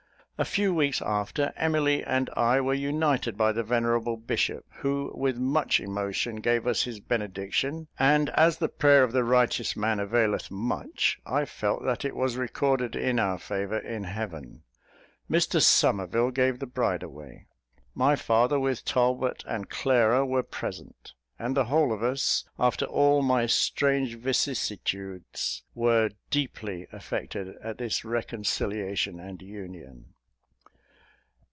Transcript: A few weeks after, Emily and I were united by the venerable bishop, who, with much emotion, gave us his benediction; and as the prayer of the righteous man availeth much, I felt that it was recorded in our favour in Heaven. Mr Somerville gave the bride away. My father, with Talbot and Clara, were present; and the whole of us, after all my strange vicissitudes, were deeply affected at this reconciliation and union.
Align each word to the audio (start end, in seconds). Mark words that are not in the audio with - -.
A 0.37 0.43
few 0.43 0.73
weeks 0.73 1.03
after, 1.03 1.53
Emily 1.55 2.03
and 2.03 2.27
I 2.35 2.61
were 2.61 2.73
united 2.73 3.37
by 3.37 3.51
the 3.51 3.61
venerable 3.61 4.17
bishop, 4.17 4.65
who, 4.77 5.11
with 5.13 5.37
much 5.37 5.79
emotion, 5.79 6.37
gave 6.37 6.65
us 6.65 6.81
his 6.81 6.99
benediction; 6.99 7.89
and 7.99 8.31
as 8.31 8.57
the 8.57 8.67
prayer 8.67 9.03
of 9.03 9.11
the 9.11 9.23
righteous 9.23 9.75
man 9.77 9.99
availeth 9.99 10.49
much, 10.49 11.19
I 11.27 11.45
felt 11.45 11.83
that 11.83 12.03
it 12.03 12.15
was 12.15 12.37
recorded 12.37 12.95
in 12.95 13.19
our 13.19 13.37
favour 13.37 13.77
in 13.77 14.05
Heaven. 14.05 14.63
Mr 15.29 15.61
Somerville 15.61 16.31
gave 16.31 16.57
the 16.57 16.65
bride 16.65 17.03
away. 17.03 17.45
My 17.93 18.15
father, 18.15 18.59
with 18.59 18.83
Talbot 18.83 19.43
and 19.45 19.69
Clara, 19.69 20.25
were 20.25 20.41
present; 20.41 21.13
and 21.37 21.55
the 21.55 21.65
whole 21.65 21.93
of 21.93 22.01
us, 22.01 22.45
after 22.57 22.85
all 22.85 23.21
my 23.21 23.45
strange 23.45 24.15
vicissitudes, 24.15 25.61
were 25.75 26.09
deeply 26.31 26.87
affected 26.91 27.57
at 27.63 27.77
this 27.77 28.03
reconciliation 28.03 29.19
and 29.19 29.39
union. 29.43 30.15